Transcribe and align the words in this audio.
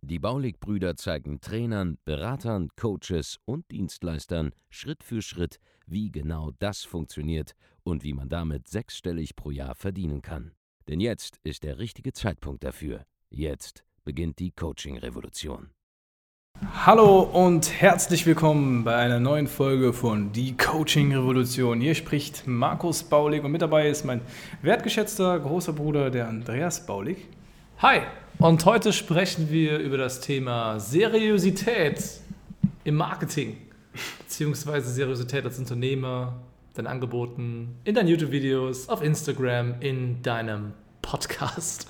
Die 0.00 0.18
Baulig-Brüder 0.18 0.96
zeigen 0.96 1.40
Trainern, 1.40 1.98
Beratern, 2.04 2.68
Coaches 2.76 3.38
und 3.44 3.70
Dienstleistern 3.70 4.52
Schritt 4.70 5.02
für 5.02 5.22
Schritt, 5.22 5.58
wie 5.86 6.10
genau 6.10 6.50
das 6.58 6.84
funktioniert 6.84 7.54
und 7.82 8.04
wie 8.04 8.12
man 8.12 8.28
damit 8.28 8.68
sechsstellig 8.68 9.36
pro 9.36 9.50
Jahr 9.50 9.74
verdienen 9.74 10.22
kann. 10.22 10.52
Denn 10.88 11.00
jetzt 11.00 11.38
ist 11.44 11.62
der 11.62 11.78
richtige 11.78 12.12
Zeitpunkt 12.12 12.64
dafür. 12.64 13.04
Jetzt 13.30 13.84
beginnt 14.04 14.38
die 14.38 14.50
Coaching-Revolution. 14.50 15.70
Hallo 16.86 17.22
und 17.22 17.80
herzlich 17.80 18.26
willkommen 18.26 18.84
bei 18.84 18.94
einer 18.94 19.18
neuen 19.18 19.46
Folge 19.46 19.92
von 19.92 20.32
Die 20.32 20.56
Coaching 20.56 21.12
Revolution. 21.12 21.80
Hier 21.80 21.94
spricht 21.94 22.46
Markus 22.46 23.02
Baulig 23.02 23.42
und 23.42 23.52
mit 23.52 23.62
dabei 23.62 23.88
ist 23.88 24.04
mein 24.04 24.20
wertgeschätzter 24.60 25.40
großer 25.40 25.72
Bruder, 25.72 26.10
der 26.10 26.28
Andreas 26.28 26.86
Baulig. 26.86 27.28
Hi, 27.78 28.02
und 28.38 28.64
heute 28.64 28.92
sprechen 28.92 29.50
wir 29.50 29.78
über 29.78 29.96
das 29.96 30.20
Thema 30.20 30.80
Seriosität 30.80 32.02
im 32.84 32.96
Marketing, 32.96 33.56
beziehungsweise 34.18 34.90
Seriosität 34.90 35.44
als 35.44 35.58
Unternehmer, 35.58 36.34
deinen 36.74 36.86
Angeboten, 36.86 37.76
in 37.84 37.94
deinen 37.94 38.08
YouTube-Videos, 38.08 38.88
auf 38.88 39.02
Instagram, 39.02 39.76
in 39.80 40.22
deinem 40.22 40.72
Podcast. 41.02 41.86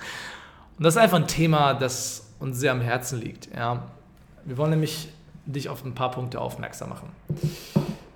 Und 0.78 0.84
das 0.84 0.94
ist 0.94 1.00
einfach 1.00 1.19
ein 1.19 1.28
Thema, 1.28 1.75
das 1.75 2.33
uns 2.41 2.59
sehr 2.59 2.72
am 2.72 2.81
Herzen 2.81 3.20
liegt. 3.20 3.48
Ja. 3.55 3.91
Wir 4.44 4.56
wollen 4.56 4.70
nämlich 4.70 5.09
dich 5.47 5.69
auf 5.69 5.84
ein 5.84 5.94
paar 5.94 6.11
Punkte 6.11 6.41
aufmerksam 6.41 6.91
machen. 6.91 7.09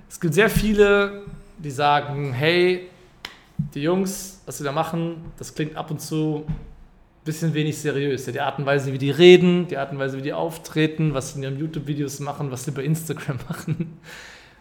Es 0.08 0.20
gibt 0.20 0.34
sehr 0.34 0.50
viele, 0.50 1.22
die 1.58 1.70
sagen, 1.70 2.32
hey, 2.32 2.88
die 3.74 3.82
Jungs, 3.82 4.42
was 4.46 4.58
sie 4.58 4.64
da 4.64 4.72
machen, 4.72 5.16
das 5.38 5.54
klingt 5.54 5.76
ab 5.76 5.90
und 5.90 6.00
zu 6.00 6.46
bisschen 7.26 7.52
wenig 7.52 7.76
seriös. 7.76 8.24
Die 8.24 8.40
Art 8.40 8.58
und 8.58 8.64
Weise, 8.64 8.92
wie 8.92 8.98
die 8.98 9.10
reden, 9.10 9.66
die 9.68 9.76
Art 9.76 9.92
und 9.92 9.98
Weise, 9.98 10.16
wie 10.16 10.22
die 10.22 10.32
auftreten, 10.32 11.12
was 11.12 11.32
sie 11.32 11.38
in 11.38 11.42
ihren 11.42 11.58
YouTube-Videos 11.58 12.20
machen, 12.20 12.50
was 12.50 12.64
sie 12.64 12.70
bei 12.70 12.82
Instagram 12.82 13.38
machen. 13.48 13.98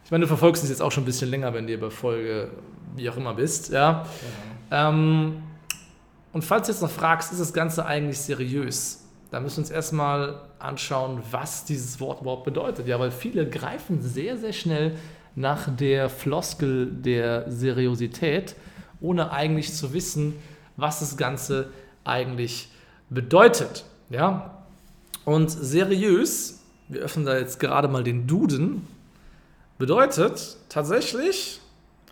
Ich 0.03 0.11
meine, 0.11 0.23
du 0.23 0.27
verfolgst 0.27 0.63
uns 0.63 0.69
jetzt 0.69 0.81
auch 0.81 0.91
schon 0.91 1.03
ein 1.03 1.05
bisschen 1.05 1.29
länger, 1.29 1.53
wenn 1.53 1.67
du 1.67 1.77
bei 1.77 1.89
Folge 1.89 2.49
wie 2.95 3.09
auch 3.09 3.17
immer 3.17 3.33
bist. 3.33 3.71
Ja. 3.71 4.05
ja. 4.71 4.89
Ähm, 4.89 5.43
und 6.33 6.43
falls 6.43 6.67
du 6.67 6.73
jetzt 6.73 6.81
noch 6.81 6.91
fragst, 6.91 7.31
ist 7.31 7.39
das 7.39 7.53
Ganze 7.53 7.85
eigentlich 7.85 8.19
seriös? 8.19 9.05
Da 9.31 9.39
müssen 9.39 9.57
wir 9.57 9.61
uns 9.61 9.71
erstmal 9.71 10.41
anschauen, 10.59 11.21
was 11.31 11.65
dieses 11.65 11.99
Wort 11.99 12.21
überhaupt 12.21 12.45
bedeutet. 12.45 12.87
Ja, 12.87 12.99
weil 12.99 13.11
viele 13.11 13.47
greifen 13.47 14.01
sehr, 14.01 14.37
sehr 14.37 14.53
schnell 14.53 14.95
nach 15.35 15.75
der 15.75 16.09
Floskel 16.09 16.87
der 16.87 17.49
Seriosität, 17.49 18.55
ohne 19.01 19.31
eigentlich 19.31 19.73
zu 19.73 19.93
wissen, 19.93 20.35
was 20.77 20.99
das 20.99 21.17
Ganze 21.17 21.69
eigentlich 22.05 22.69
bedeutet. 23.09 23.83
Ja? 24.09 24.63
Und 25.25 25.49
seriös, 25.51 26.61
wir 26.87 27.01
öffnen 27.01 27.25
da 27.25 27.37
jetzt 27.37 27.59
gerade 27.59 27.87
mal 27.87 28.03
den 28.03 28.27
Duden, 28.27 28.87
bedeutet 29.77 30.57
tatsächlich 30.69 31.59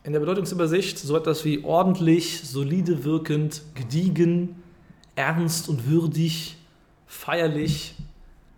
in 0.04 0.12
der 0.12 0.20
Bedeutungsübersicht 0.20 1.00
so 1.00 1.16
etwas 1.16 1.46
wie 1.46 1.64
ordentlich, 1.64 2.42
solide 2.42 3.06
wirkend, 3.06 3.62
gediegen, 3.74 4.62
ernst 5.16 5.70
und 5.70 5.88
würdig, 5.88 6.58
feierlich, 7.08 7.96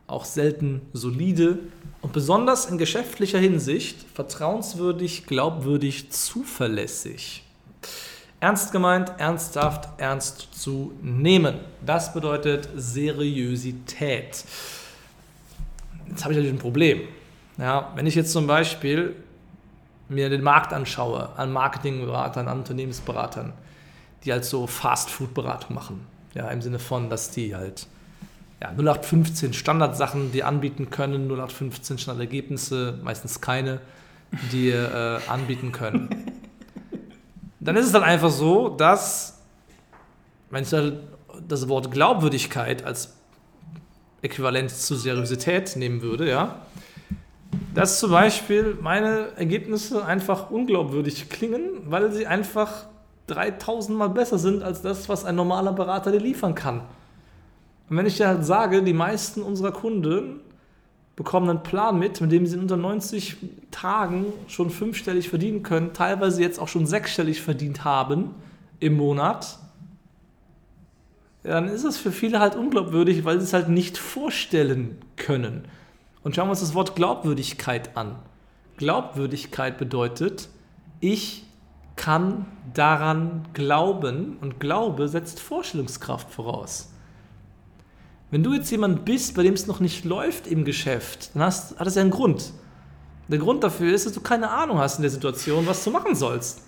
auch 0.07 0.25
selten 0.25 0.81
solide 0.93 1.59
und 2.01 2.13
besonders 2.13 2.65
in 2.65 2.77
geschäftlicher 2.77 3.39
Hinsicht 3.39 3.97
vertrauenswürdig, 4.13 5.25
glaubwürdig, 5.25 6.11
zuverlässig. 6.11 7.44
Ernst 8.39 8.71
gemeint, 8.71 9.11
ernsthaft, 9.17 9.89
ernst 9.97 10.49
zu 10.51 10.93
nehmen. 11.01 11.55
Das 11.85 12.13
bedeutet 12.13 12.69
Seriosität. 12.75 14.43
Jetzt 16.07 16.23
habe 16.23 16.33
ich 16.33 16.37
natürlich 16.37 16.53
ein 16.53 16.59
Problem. 16.59 17.01
Ja, 17.57 17.91
wenn 17.95 18.05
ich 18.05 18.15
jetzt 18.15 18.31
zum 18.31 18.47
Beispiel 18.47 19.15
mir 20.09 20.29
den 20.29 20.43
Markt 20.43 20.73
anschaue, 20.73 21.29
an 21.37 21.51
Marketingberatern, 21.51 22.47
an 22.47 22.59
Unternehmensberatern, 22.59 23.53
die 24.23 24.31
halt 24.31 24.45
so 24.45 24.67
Fast-Food-Beratung 24.67 25.75
machen. 25.75 26.05
Ja, 26.33 26.49
im 26.49 26.61
Sinne 26.61 26.79
von, 26.79 27.09
dass 27.09 27.31
die 27.31 27.55
halt 27.55 27.87
ja, 28.61 28.69
0815 28.69 29.53
Standardsachen, 29.53 30.31
die 30.31 30.43
anbieten 30.43 30.89
können, 30.89 31.27
0815 31.27 31.97
Standardergebnisse, 31.97 32.99
meistens 33.03 33.41
keine, 33.41 33.79
die 34.51 34.69
äh, 34.69 35.19
anbieten 35.27 35.71
können. 35.71 36.09
Dann 37.65 37.75
ist 37.77 37.87
es 37.87 37.91
dann 37.91 38.03
einfach 38.03 38.29
so, 38.29 38.69
dass, 38.69 39.41
wenn 40.51 40.63
ich 40.63 40.69
das 41.47 41.67
Wort 41.67 41.89
Glaubwürdigkeit 41.89 42.85
als 42.85 43.15
Äquivalent 44.21 44.69
zu 44.69 44.95
Seriosität 44.95 45.75
nehmen 45.75 46.03
würde, 46.03 46.29
ja, 46.29 46.59
dass 47.73 47.99
zum 47.99 48.11
Beispiel 48.11 48.77
meine 48.79 49.29
Ergebnisse 49.35 50.05
einfach 50.05 50.51
unglaubwürdig 50.51 51.27
klingen, 51.29 51.69
weil 51.87 52.11
sie 52.11 52.27
einfach 52.27 52.85
3000 53.27 53.97
Mal 53.97 54.09
besser 54.09 54.37
sind 54.37 54.61
als 54.61 54.83
das, 54.83 55.09
was 55.09 55.25
ein 55.25 55.35
normaler 55.35 55.73
Berater 55.73 56.11
dir 56.11 56.19
liefern 56.19 56.53
kann. 56.53 56.81
Und 57.89 57.97
wenn 57.97 58.05
ich 58.05 58.17
dir 58.17 58.27
halt 58.27 58.45
sage, 58.45 58.83
die 58.83 58.93
meisten 58.93 59.41
unserer 59.41 59.71
Kunden 59.71 60.39
bekommen 61.15 61.49
einen 61.49 61.63
Plan 61.63 61.97
mit, 61.97 62.19
mit 62.19 62.31
dem 62.31 62.45
sie 62.45 62.55
in 62.55 62.61
unter 62.61 62.77
90 62.77 63.37
Tagen 63.71 64.25
schon 64.47 64.69
fünfstellig 64.69 65.29
verdienen 65.29 65.63
können, 65.63 65.93
teilweise 65.93 66.41
jetzt 66.41 66.59
auch 66.59 66.67
schon 66.67 66.85
sechsstellig 66.85 67.41
verdient 67.41 67.85
haben 67.85 68.31
im 68.79 68.97
Monat, 68.97 69.59
dann 71.43 71.67
ist 71.67 71.83
es 71.83 71.97
für 71.97 72.11
viele 72.11 72.39
halt 72.39 72.55
unglaubwürdig, 72.55 73.23
weil 73.23 73.39
sie 73.39 73.45
es 73.45 73.53
halt 73.53 73.69
nicht 73.69 73.97
vorstellen 73.97 74.97
können. 75.15 75.65
Und 76.23 76.35
schauen 76.35 76.47
wir 76.47 76.51
uns 76.51 76.61
das 76.61 76.73
Wort 76.73 76.95
Glaubwürdigkeit 76.95 77.95
an. 77.95 78.15
Glaubwürdigkeit 78.77 79.77
bedeutet, 79.77 80.49
ich 80.99 81.45
kann 81.95 82.45
daran 82.73 83.45
glauben 83.53 84.37
und 84.41 84.59
Glaube 84.59 85.07
setzt 85.07 85.39
Vorstellungskraft 85.39 86.31
voraus. 86.31 86.91
Wenn 88.31 88.43
du 88.43 88.53
jetzt 88.53 88.71
jemand 88.71 89.05
bist, 89.05 89.35
bei 89.35 89.43
dem 89.43 89.53
es 89.53 89.67
noch 89.67 89.79
nicht 89.79 90.03
läuft 90.03 90.47
im 90.47 90.65
Geschäft, 90.65 91.29
dann 91.33 91.43
hast, 91.43 91.77
hat 91.79 91.85
das 91.85 91.95
ja 91.95 92.01
einen 92.01 92.11
Grund. 92.11 92.51
Der 93.27 93.39
Grund 93.39 93.63
dafür 93.63 93.93
ist, 93.93 94.05
dass 94.05 94.13
du 94.13 94.21
keine 94.21 94.49
Ahnung 94.49 94.77
hast 94.77 94.97
in 94.97 95.03
der 95.03 95.11
Situation, 95.11 95.65
was 95.67 95.83
du 95.83 95.91
machen 95.91 96.15
sollst. 96.15 96.61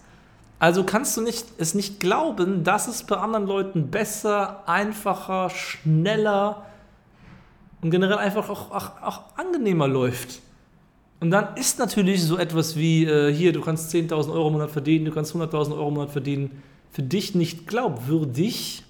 Also 0.60 0.84
kannst 0.84 1.16
du 1.18 1.22
nicht, 1.22 1.46
es 1.58 1.76
nicht 1.76 2.00
glauben, 2.00 2.64
dass 2.64 2.88
es 2.88 3.04
bei 3.04 3.18
anderen 3.18 3.46
Leuten 3.46 3.92
besser, 3.92 4.68
einfacher, 4.68 5.50
schneller 5.52 6.66
und 7.82 7.92
generell 7.92 8.18
einfach 8.18 8.50
auch, 8.50 8.72
auch, 8.72 9.02
auch 9.02 9.22
angenehmer 9.38 9.88
läuft. 9.88 10.42
Und 11.20 11.32
dann 11.32 11.56
ist 11.58 11.80
natürlich 11.80 12.24
so 12.24 12.38
etwas 12.38 12.76
wie, 12.76 13.06
äh, 13.06 13.34
hier, 13.34 13.54
du 13.54 13.62
kannst 13.62 13.94
10.000 13.94 14.32
Euro 14.32 14.48
im 14.48 14.54
Monat 14.54 14.72
verdienen, 14.72 15.06
du 15.06 15.12
kannst 15.12 15.36
100.000 15.36 15.74
Euro 15.74 15.88
im 15.90 15.96
Monat 15.96 16.12
verdienen, 16.12 16.64
für 16.92 17.04
dich 17.04 17.36
nicht 17.36 17.68
glaubwürdig, 17.68 18.84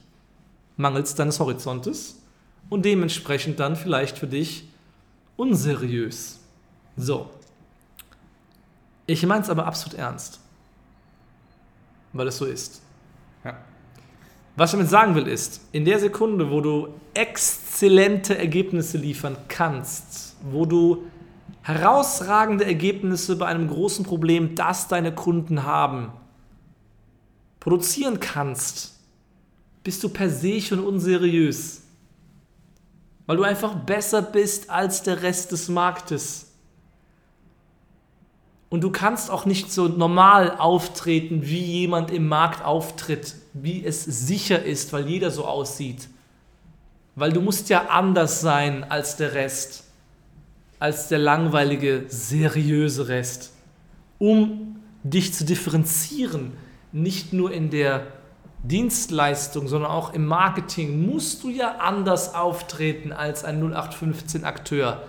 mangels 0.77 1.15
deines 1.15 1.39
Horizontes 1.39 2.16
und 2.69 2.85
dementsprechend 2.85 3.59
dann 3.59 3.75
vielleicht 3.75 4.17
für 4.17 4.27
dich 4.27 4.67
unseriös. 5.35 6.39
So. 6.95 7.29
Ich 9.05 9.25
meine 9.25 9.41
es 9.41 9.49
aber 9.49 9.65
absolut 9.65 9.97
ernst, 9.97 10.39
weil 12.11 12.27
es 12.27 12.37
so 12.37 12.45
ist. 12.45 12.81
Ja. 13.45 13.57
Was 14.57 14.71
ich 14.71 14.77
damit 14.77 14.89
sagen 14.89 15.15
will, 15.15 15.27
ist, 15.27 15.61
in 15.71 15.85
der 15.85 15.99
Sekunde, 15.99 16.49
wo 16.49 16.61
du 16.61 16.89
exzellente 17.13 18.37
Ergebnisse 18.37 18.97
liefern 18.97 19.37
kannst, 19.47 20.35
wo 20.41 20.65
du 20.65 21.05
herausragende 21.61 22.65
Ergebnisse 22.65 23.35
bei 23.35 23.45
einem 23.45 23.67
großen 23.67 24.03
Problem, 24.03 24.55
das 24.55 24.87
deine 24.87 25.13
Kunden 25.13 25.63
haben, 25.63 26.11
produzieren 27.59 28.19
kannst, 28.19 28.99
bist 29.83 30.03
du 30.03 30.09
per 30.09 30.29
se 30.29 30.59
schon 30.59 30.79
unseriös 30.79 31.86
weil 33.27 33.37
du 33.37 33.43
einfach 33.43 33.75
besser 33.75 34.21
bist 34.21 34.69
als 34.69 35.03
der 35.03 35.21
Rest 35.21 35.51
des 35.51 35.69
Marktes. 35.69 36.47
Und 38.69 38.81
du 38.81 38.89
kannst 38.89 39.29
auch 39.29 39.45
nicht 39.45 39.71
so 39.71 39.87
normal 39.87 40.57
auftreten, 40.57 41.41
wie 41.43 41.61
jemand 41.61 42.11
im 42.11 42.27
Markt 42.27 42.65
auftritt, 42.65 43.35
wie 43.53 43.85
es 43.85 44.03
sicher 44.03 44.63
ist, 44.63 44.91
weil 44.91 45.07
jeder 45.07 45.29
so 45.29 45.45
aussieht. 45.45 46.07
Weil 47.15 47.31
du 47.31 47.41
musst 47.41 47.69
ja 47.69 47.87
anders 47.87 48.41
sein 48.41 48.83
als 48.89 49.15
der 49.17 49.33
Rest, 49.33 49.85
als 50.79 51.07
der 51.07 51.19
langweilige, 51.19 52.05
seriöse 52.07 53.07
Rest, 53.07 53.51
um 54.19 54.79
dich 55.03 55.33
zu 55.33 55.45
differenzieren, 55.45 56.53
nicht 56.91 57.33
nur 57.33 57.51
in 57.51 57.69
der 57.69 58.05
Dienstleistung, 58.63 59.67
sondern 59.67 59.91
auch 59.91 60.13
im 60.13 60.25
Marketing, 60.25 61.05
musst 61.05 61.43
du 61.43 61.49
ja 61.49 61.75
anders 61.77 62.35
auftreten 62.35 63.11
als 63.11 63.43
ein 63.43 63.61
0815-Akteur. 63.63 65.03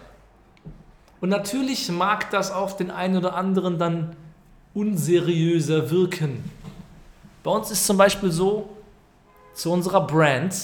Und 1.21 1.31
natürlich 1.31 1.91
mag 1.91 2.31
das 2.31 2.53
auf 2.53 2.77
den 2.77 2.91
einen 2.91 3.17
oder 3.17 3.35
anderen 3.35 3.79
dann 3.79 4.17
unseriöser 4.75 5.91
wirken. 5.91 6.45
Bei 7.43 7.51
uns 7.51 7.71
ist 7.71 7.87
zum 7.87 7.97
Beispiel 7.97 8.31
so, 8.31 8.69
zu 9.55 9.73
unserer 9.73 10.07
Brand 10.07 10.55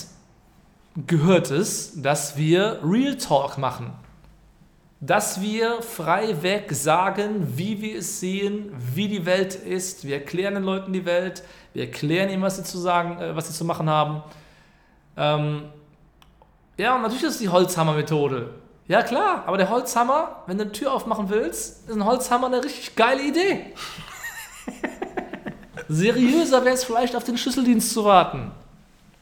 gehört 1.06 1.50
es, 1.50 2.00
dass 2.00 2.36
wir 2.36 2.78
Real 2.84 3.16
Talk 3.16 3.58
machen. 3.58 3.92
Dass 5.00 5.40
wir 5.40 5.82
frei 5.82 6.42
weg 6.42 6.72
sagen, 6.72 7.56
wie 7.56 7.82
wir 7.82 7.98
es 7.98 8.20
sehen, 8.20 8.72
wie 8.94 9.08
die 9.08 9.26
Welt 9.26 9.54
ist. 9.54 10.06
Wir 10.06 10.16
erklären 10.16 10.54
den 10.54 10.62
Leuten 10.62 10.92
die 10.92 11.04
Welt, 11.04 11.42
wir 11.74 11.84
erklären 11.84 12.30
ihnen, 12.30 12.42
was 12.42 12.56
sie 12.56 12.64
zu 12.64 12.78
sagen, 12.78 13.20
äh, 13.20 13.36
was 13.36 13.48
sie 13.48 13.54
zu 13.54 13.64
machen 13.64 13.90
haben. 13.90 14.22
Ähm, 15.16 15.64
ja, 16.76 16.96
und 16.96 17.02
natürlich 17.02 17.24
ist 17.24 17.34
es 17.34 17.38
die 17.38 17.48
Holzhammer-Methode. 17.48 18.50
Ja, 18.86 19.02
klar, 19.02 19.44
aber 19.46 19.56
der 19.56 19.70
Holzhammer, 19.70 20.42
wenn 20.46 20.58
du 20.58 20.64
eine 20.64 20.72
Tür 20.72 20.92
aufmachen 20.92 21.30
willst, 21.30 21.88
ist 21.88 21.94
ein 21.94 22.04
Holzhammer 22.04 22.48
eine 22.48 22.62
richtig 22.62 22.96
geile 22.96 23.22
Idee. 23.22 23.72
Seriöser 25.88 26.64
wäre 26.64 26.74
es 26.74 26.84
vielleicht 26.84 27.16
auf 27.16 27.24
den 27.24 27.38
Schlüsseldienst 27.38 27.92
zu 27.92 28.04
warten, 28.04 28.50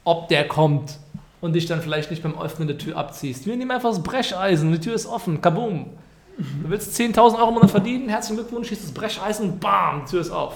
ob 0.05 0.29
der 0.29 0.49
kommt 0.49 0.99
und 1.43 1.53
dich 1.55 1.67
dann 1.67 1.83
vielleicht 1.83 2.11
nicht 2.11 2.23
beim 2.23 2.41
Öffnen 2.41 2.69
der 2.69 2.79
Tür 2.79 2.97
abziehst. 2.97 3.47
Wir 3.47 3.57
nehmen 3.57 3.73
einfach 3.73 3.91
das 3.91 4.03
Brecheisen, 4.03 4.73
die 4.73 4.81
Tür 4.81 4.95
ist 4.95 5.07
offen, 5.07 5.43
kaboom. 5.43 5.91
Du 6.39 6.71
willst 6.71 6.99
10.000 6.99 7.37
Euro 7.37 7.49
im 7.49 7.55
Monat 7.55 7.71
verdienen, 7.71 8.09
herzlichen 8.09 8.37
Glückwunsch, 8.37 8.69
schießt 8.69 8.85
das 8.85 8.93
Brecheisen, 8.93 9.59
bam, 9.59 10.05
die 10.05 10.13
Tür 10.13 10.21
ist 10.23 10.31
auf. 10.31 10.55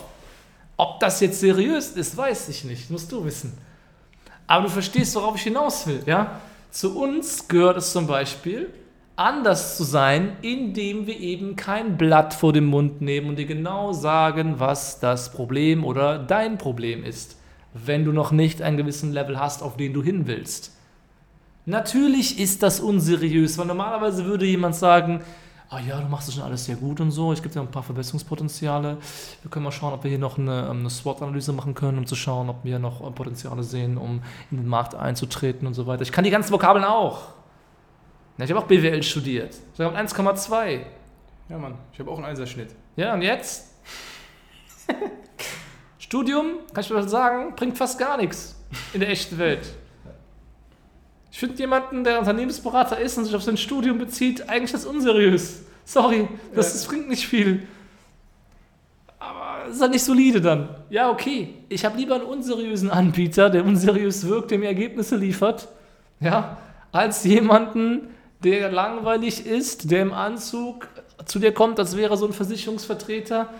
Ob 0.79 1.00
das 1.00 1.21
jetzt 1.21 1.41
seriös 1.41 1.91
ist, 1.91 2.17
weiß 2.17 2.49
ich 2.49 2.65
nicht, 2.65 2.91
musst 2.91 3.11
du 3.12 3.25
wissen. 3.25 3.59
Aber 4.47 4.65
du 4.65 4.71
verstehst, 4.71 5.15
worauf 5.17 5.37
ich 5.37 5.43
hinaus 5.43 5.87
will, 5.87 6.03
ja? 6.06 6.41
Zu 6.71 6.99
uns 6.99 7.49
gehört 7.49 7.79
es 7.79 7.93
zum 7.93 8.06
Beispiel, 8.06 8.71
anders 9.17 9.77
zu 9.77 9.83
sein, 9.83 10.37
indem 10.43 11.06
wir 11.06 11.19
eben 11.19 11.56
kein 11.56 11.97
Blatt 11.97 12.33
vor 12.33 12.53
dem 12.53 12.67
Mund 12.67 13.00
nehmen 13.00 13.31
und 13.31 13.37
dir 13.37 13.47
genau 13.47 13.93
sagen, 13.93 14.61
was 14.61 15.00
das 15.00 15.33
Problem 15.33 15.85
oder 15.85 16.19
dein 16.19 16.59
Problem 16.59 17.03
ist, 17.03 17.37
wenn 17.73 18.05
du 18.05 18.12
noch 18.12 18.31
nicht 18.31 18.62
einen 18.62 18.77
gewissen 18.77 19.12
Level 19.12 19.41
hast, 19.41 19.62
auf 19.62 19.77
den 19.77 19.93
du 19.93 20.03
hin 20.03 20.27
willst. 20.27 20.75
Natürlich 21.66 22.38
ist 22.38 22.62
das 22.62 22.78
unseriös, 22.78 23.58
weil 23.58 23.66
normalerweise 23.66 24.24
würde 24.24 24.46
jemand 24.46 24.76
sagen, 24.76 25.20
ah 25.68 25.80
ja, 25.80 26.00
du 26.00 26.06
machst 26.08 26.28
das 26.28 26.36
schon 26.36 26.44
alles 26.44 26.64
sehr 26.64 26.76
gut 26.76 27.00
und 27.00 27.10
so, 27.10 27.32
ich 27.32 27.42
gebe 27.42 27.52
dir 27.52 27.60
ein 27.60 27.70
paar 27.70 27.82
Verbesserungspotenziale. 27.82 28.98
Wir 29.42 29.50
können 29.50 29.64
mal 29.64 29.72
schauen, 29.72 29.92
ob 29.92 30.04
wir 30.04 30.08
hier 30.08 30.20
noch 30.20 30.38
eine, 30.38 30.70
eine 30.70 30.88
SWOT-Analyse 30.88 31.52
machen 31.52 31.74
können, 31.74 31.98
um 31.98 32.06
zu 32.06 32.14
schauen, 32.14 32.48
ob 32.48 32.64
wir 32.64 32.78
noch 32.78 33.12
Potenziale 33.16 33.64
sehen, 33.64 33.98
um 33.98 34.22
in 34.52 34.58
den 34.58 34.68
Markt 34.68 34.94
einzutreten 34.94 35.66
und 35.66 35.74
so 35.74 35.88
weiter. 35.88 36.02
Ich 36.02 36.12
kann 36.12 36.22
die 36.22 36.30
ganzen 36.30 36.52
Vokabeln 36.52 36.84
auch. 36.84 37.30
Ja, 38.38 38.44
ich 38.44 38.50
habe 38.50 38.60
auch 38.60 38.68
BWL 38.68 39.02
studiert. 39.02 39.56
Ich 39.74 39.80
habe 39.80 39.96
1,2. 39.96 40.80
Ja, 41.48 41.58
Mann, 41.58 41.74
ich 41.92 41.98
habe 41.98 42.12
auch 42.12 42.16
einen 42.16 42.26
Einserschnitt. 42.26 42.70
Ja, 42.94 43.14
und 43.14 43.22
jetzt? 43.22 43.74
Studium, 45.98 46.58
kann 46.72 46.84
ich 46.84 46.90
mal 46.90 47.08
sagen, 47.08 47.56
bringt 47.56 47.76
fast 47.76 47.98
gar 47.98 48.16
nichts 48.16 48.54
in 48.92 49.00
der 49.00 49.08
echten 49.08 49.36
Welt. 49.38 49.66
Ich 51.37 51.41
finde 51.41 51.59
jemanden, 51.59 52.03
der 52.03 52.19
Unternehmensberater 52.19 52.99
ist 52.99 53.19
und 53.19 53.27
sich 53.27 53.37
auf 53.37 53.43
sein 53.43 53.59
Studium 53.59 53.99
bezieht, 53.99 54.49
eigentlich 54.49 54.73
das 54.73 54.87
unseriös. 54.87 55.65
Sorry, 55.85 56.29
das, 56.55 56.73
das 56.73 56.87
bringt 56.87 57.11
nicht 57.11 57.27
viel. 57.27 57.69
Aber 59.19 59.69
ist 59.71 59.83
halt 59.83 59.93
nicht 59.93 60.03
solide 60.03 60.41
dann. 60.41 60.71
Ja, 60.88 61.11
okay. 61.11 61.53
Ich 61.69 61.85
habe 61.85 61.99
lieber 61.99 62.15
einen 62.15 62.25
unseriösen 62.25 62.91
Anbieter, 62.91 63.50
der 63.50 63.67
unseriös 63.67 64.27
wirkt, 64.27 64.50
der 64.50 64.59
mir 64.59 64.69
Ergebnisse 64.69 65.17
liefert, 65.17 65.69
ja, 66.21 66.56
als 66.91 67.23
jemanden, 67.25 68.15
der 68.43 68.73
langweilig 68.73 69.44
ist, 69.44 69.91
der 69.91 70.00
im 70.00 70.15
Anzug 70.15 70.88
zu 71.27 71.38
dir 71.38 71.53
kommt, 71.53 71.79
als 71.79 71.99
wäre 71.99 72.17
so 72.17 72.27
ein 72.27 72.33
Versicherungsvertreter, 72.33 73.50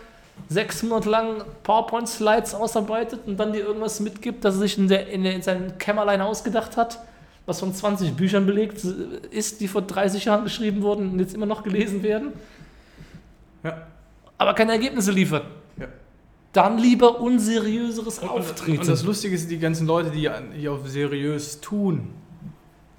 sechs 0.49 0.83
Monate 0.83 1.11
lang 1.11 1.45
PowerPoint-Slides 1.63 2.55
ausarbeitet 2.55 3.21
und 3.27 3.37
dann 3.37 3.53
dir 3.53 3.67
irgendwas 3.67 4.01
mitgibt, 4.01 4.47
das 4.47 4.55
er 4.55 4.61
sich 4.61 4.79
in, 4.79 4.89
der, 4.89 5.09
in, 5.09 5.25
der, 5.25 5.35
in 5.35 5.43
seinem 5.43 5.77
Kämmerlein 5.77 6.23
ausgedacht 6.23 6.79
hat, 6.79 7.01
was 7.47 7.61
von 7.61 7.73
20 7.73 8.15
Büchern 8.15 8.45
belegt 8.45 8.85
ist, 9.31 9.61
die 9.61 9.69
vor 9.69 9.83
30 9.83 10.25
Jahren 10.25 10.45
geschrieben 10.45 10.83
wurden 10.83 11.13
und 11.13 11.21
jetzt 11.21 11.35
immer 11.35 11.47
noch 11.47 11.63
gelesen 11.63 12.03
werden. 12.03 12.33
Ja. 13.63 13.87
Aber 14.37 14.55
keine 14.55 14.73
Ergebnisse 14.73 15.13
liefert. 15.13 15.47
Ja. 15.79 15.87
Dann 16.53 16.79
lieber 16.79 17.21
unseriöseres 17.21 18.19
Und, 18.19 18.29
Auftreten. 18.29 18.81
und 18.81 18.89
das 18.89 19.05
Lustige 19.05 19.35
ist, 19.35 19.51
die 19.51 19.59
ganzen 19.59 19.87
Leute, 19.87 20.11
die 20.11 20.29
hier 20.55 20.73
auf 20.73 20.89
seriös 20.89 21.61
tun, 21.61 22.09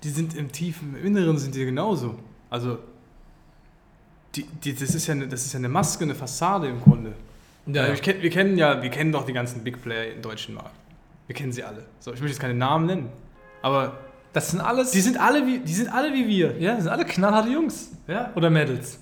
die 0.04 0.10
sind 0.10 0.36
im 0.36 0.52
tiefen 0.52 0.96
im 0.98 1.06
Inneren 1.06 1.38
sind 1.38 1.54
die 1.54 1.66
genauso. 1.66 2.16
Also 2.50 2.80
die, 4.36 4.44
die, 4.44 4.74
das, 4.74 4.96
ist 4.96 5.08
ja 5.08 5.14
eine, 5.14 5.28
das 5.28 5.46
ist 5.46 5.54
ja 5.54 5.60
eine 5.60 5.70
Maske, 5.70 6.04
eine 6.04 6.16
Fassade 6.16 6.68
im 6.68 6.82
Grunde. 6.82 7.14
Ja, 7.66 7.84
Also 7.84 7.94
ich 8.02 8.22
wir 8.22 8.30
kennen 8.30 8.58
ja, 8.58 8.82
wir 8.82 8.90
kennen 8.90 9.12
doch 9.12 9.26
die 9.26 9.34
ganzen 9.34 9.64
Big 9.64 9.82
Player 9.82 10.14
im 10.14 10.22
deutschen 10.22 10.56
Markt. 10.56 10.76
Wir 11.26 11.36
kennen 11.36 11.52
sie 11.52 11.64
alle. 11.64 11.86
So, 12.00 12.14
ich 12.14 12.22
möchte 12.22 12.34
jetzt 12.34 12.40
keine 12.40 12.54
Namen 12.54 12.86
nennen, 12.86 13.10
aber 13.62 13.98
Das 14.34 14.52
sind 14.52 14.62
alles. 14.62 14.92
die 14.92 15.02
sind 15.02 15.20
alle 15.20 15.46
wie, 15.46 15.60
die 15.60 15.74
sind 15.74 15.92
alle 15.92 16.14
wie 16.14 16.28
wir. 16.28 16.60
ja, 16.60 16.76
das 16.76 16.84
sind 16.84 16.92
alle 16.92 17.06
knallharte 17.06 17.50
Jungs. 17.50 17.92
Ja. 18.08 18.32
Oder 18.36 18.50
Mädels. 18.50 19.00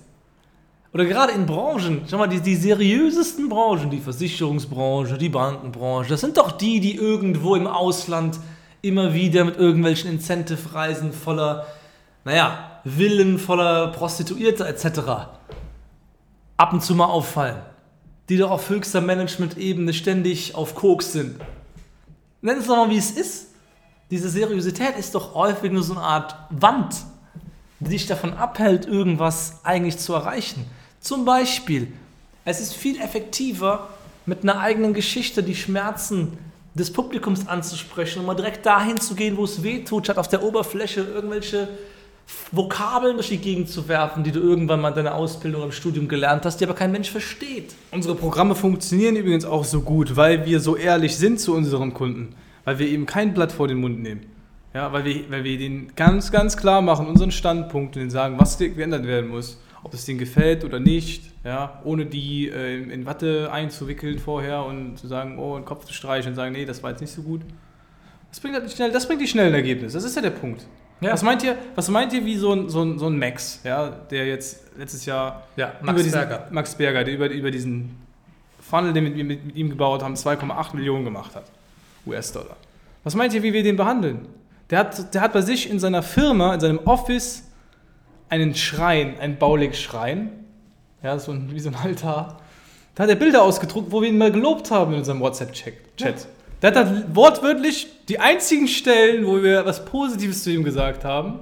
Oder 0.96 1.04
gerade 1.04 1.32
in 1.32 1.44
Branchen, 1.44 2.06
schau 2.08 2.16
mal, 2.16 2.26
die, 2.26 2.40
die 2.40 2.54
seriösesten 2.54 3.50
Branchen, 3.50 3.90
die 3.90 4.00
Versicherungsbranche, 4.00 5.18
die 5.18 5.28
Bankenbranche, 5.28 6.08
das 6.08 6.22
sind 6.22 6.38
doch 6.38 6.52
die, 6.52 6.80
die 6.80 6.96
irgendwo 6.96 7.54
im 7.54 7.66
Ausland 7.66 8.38
immer 8.80 9.12
wieder 9.12 9.44
mit 9.44 9.58
irgendwelchen 9.58 10.10
Incentive-Reisen 10.10 11.12
voller, 11.12 11.66
naja, 12.24 12.80
Villen, 12.84 13.38
voller 13.38 13.88
Prostituierte 13.88 14.66
etc. 14.66 15.00
ab 16.56 16.72
und 16.72 16.82
zu 16.82 16.94
mal 16.94 17.06
auffallen. 17.06 17.56
Die 18.28 18.38
doch 18.38 18.50
auf 18.50 18.70
höchster 18.70 19.02
Management-Ebene 19.02 19.92
ständig 19.92 20.54
auf 20.54 20.74
Koks 20.74 21.12
sind. 21.12 21.38
Nenn 22.40 22.58
es 22.58 22.68
doch 22.68 22.76
mal, 22.76 22.90
wie 22.90 22.96
es 22.96 23.10
ist. 23.10 23.48
Diese 24.10 24.28
Seriosität 24.28 24.96
ist 24.98 25.14
doch 25.14 25.34
häufig 25.34 25.72
nur 25.72 25.82
so 25.82 25.94
eine 25.94 26.02
Art 26.02 26.36
Wand, 26.50 26.94
die 27.80 27.90
dich 27.90 28.06
davon 28.06 28.34
abhält, 28.34 28.86
irgendwas 28.86 29.60
eigentlich 29.64 29.98
zu 29.98 30.14
erreichen. 30.14 30.64
Zum 31.00 31.24
Beispiel, 31.24 31.92
es 32.44 32.60
ist 32.60 32.74
viel 32.74 33.00
effektiver, 33.00 33.88
mit 34.24 34.42
einer 34.42 34.60
eigenen 34.60 34.94
Geschichte 34.94 35.42
die 35.42 35.54
Schmerzen 35.54 36.38
des 36.74 36.92
Publikums 36.92 37.48
anzusprechen 37.48 38.20
und 38.20 38.26
mal 38.26 38.34
direkt 38.34 38.66
dahin 38.66 39.00
zu 39.00 39.14
gehen, 39.14 39.36
wo 39.36 39.44
es 39.44 39.62
weh 39.62 39.82
tut, 39.84 40.04
statt 40.04 40.18
auf 40.18 40.28
der 40.28 40.42
Oberfläche 40.42 41.00
irgendwelche 41.00 41.68
Vokabeln 42.52 43.16
durch 43.16 43.28
die 43.28 43.38
Gegend 43.38 43.68
zu 43.68 43.88
werfen, 43.88 44.24
die 44.24 44.32
du 44.32 44.40
irgendwann 44.40 44.80
mal 44.80 44.88
in 44.90 44.96
deiner 44.96 45.14
Ausbildung 45.14 45.62
im 45.62 45.72
Studium 45.72 46.08
gelernt 46.08 46.44
hast, 46.44 46.60
die 46.60 46.64
aber 46.64 46.74
kein 46.74 46.92
Mensch 46.92 47.10
versteht. 47.10 47.74
Unsere 47.92 48.14
Programme 48.14 48.54
funktionieren 48.54 49.16
übrigens 49.16 49.44
auch 49.44 49.64
so 49.64 49.80
gut, 49.80 50.16
weil 50.16 50.44
wir 50.44 50.60
so 50.60 50.76
ehrlich 50.76 51.16
sind 51.16 51.40
zu 51.40 51.54
unseren 51.54 51.94
Kunden. 51.94 52.34
Weil 52.66 52.78
wir 52.78 52.86
eben 52.88 53.06
kein 53.06 53.32
Blatt 53.32 53.52
vor 53.52 53.68
den 53.68 53.78
Mund 53.78 54.02
nehmen. 54.02 54.26
Ja, 54.74 54.92
weil 54.92 55.06
wir, 55.06 55.30
weil 55.30 55.42
wir 55.44 55.56
denen 55.56 55.92
ganz, 55.96 56.30
ganz 56.30 56.58
klar 56.58 56.82
machen, 56.82 57.06
unseren 57.06 57.30
Standpunkt 57.30 57.96
und 57.96 58.00
denen 58.00 58.10
sagen, 58.10 58.38
was 58.38 58.58
geändert 58.58 59.06
werden 59.06 59.30
muss. 59.30 59.58
Ob 59.82 59.94
es 59.94 60.04
denen 60.04 60.18
gefällt 60.18 60.64
oder 60.64 60.80
nicht. 60.80 61.22
Ja, 61.44 61.80
ohne 61.84 62.04
die 62.06 62.48
äh, 62.48 62.82
in- 62.82 63.06
Watte 63.06 63.50
einzuwickeln 63.52 64.18
vorher 64.18 64.64
und 64.64 64.98
zu 64.98 65.06
sagen, 65.06 65.38
oh, 65.38 65.54
den 65.56 65.64
Kopf 65.64 65.84
zu 65.86 65.94
streichen 65.94 66.30
und 66.30 66.34
sagen, 66.34 66.52
nee, 66.52 66.66
das 66.66 66.82
war 66.82 66.90
jetzt 66.90 67.00
nicht 67.00 67.12
so 67.12 67.22
gut. 67.22 67.40
Das 68.30 68.40
bringt, 68.40 68.54
halt 68.56 68.70
schnell, 68.70 68.90
das 68.90 69.06
bringt 69.06 69.22
die 69.22 69.28
schnellen 69.28 69.54
Ergebnisse. 69.54 69.96
Das 69.96 70.04
ist 70.04 70.14
ja 70.16 70.20
der 70.22 70.30
Punkt. 70.30 70.66
Ja. 71.00 71.12
Was 71.12 71.22
meint 71.22 71.42
ihr, 71.44 71.56
was 71.76 71.88
meint 71.88 72.12
ihr 72.12 72.24
wie 72.24 72.36
so 72.36 72.52
ein, 72.52 72.68
so 72.68 72.82
ein, 72.82 72.98
so 72.98 73.06
ein 73.06 73.18
Max, 73.18 73.60
ja, 73.64 73.88
der 73.90 74.26
jetzt 74.26 74.76
letztes 74.76 75.06
Jahr 75.06 75.44
Ja, 75.56 75.74
über 75.82 75.92
diesen, 75.92 76.20
Max 76.50 76.74
Berger, 76.74 77.04
der 77.04 77.14
über, 77.14 77.30
über 77.30 77.50
diesen 77.50 77.96
Funnel, 78.60 78.92
den 78.92 79.04
wir 79.04 79.24
mit, 79.24 79.46
mit 79.46 79.56
ihm 79.56 79.70
gebaut 79.70 80.02
haben, 80.02 80.14
2,8 80.14 80.74
Millionen 80.74 81.04
gemacht 81.04 81.34
hat. 81.36 81.44
US-Dollar. 82.06 82.56
Was 83.04 83.14
meint 83.14 83.34
ihr, 83.34 83.42
wie 83.42 83.52
wir 83.52 83.62
den 83.62 83.76
behandeln? 83.76 84.26
Der 84.70 84.80
hat, 84.80 85.14
der 85.14 85.20
hat 85.20 85.32
bei 85.32 85.42
sich 85.42 85.70
in 85.70 85.78
seiner 85.78 86.02
Firma, 86.02 86.54
in 86.54 86.60
seinem 86.60 86.78
Office, 86.84 87.44
einen 88.28 88.54
Schrein, 88.54 89.18
einen 89.20 89.38
Baulig-Schrein. 89.38 90.32
Ja, 91.02 91.18
so 91.18 91.32
ein, 91.32 91.54
wie 91.54 91.60
so 91.60 91.68
ein 91.68 91.76
Altar. 91.76 92.40
Da 92.94 93.04
hat 93.04 93.10
er 93.10 93.16
Bilder 93.16 93.42
ausgedruckt, 93.42 93.92
wo 93.92 94.00
wir 94.00 94.08
ihn 94.08 94.18
mal 94.18 94.32
gelobt 94.32 94.70
haben 94.70 94.92
in 94.92 94.98
unserem 94.98 95.20
WhatsApp-Chat. 95.20 96.26
Der 96.62 96.70
hat 96.70 96.76
da 96.76 97.02
wortwörtlich 97.14 97.86
die 98.08 98.18
einzigen 98.18 98.66
Stellen, 98.66 99.26
wo 99.26 99.42
wir 99.42 99.64
was 99.66 99.84
Positives 99.84 100.42
zu 100.42 100.50
ihm 100.50 100.64
gesagt 100.64 101.04
haben, 101.04 101.40